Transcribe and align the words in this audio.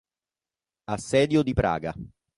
Assedio 0.87 1.43
di 1.43 1.53
Praga 1.53 1.93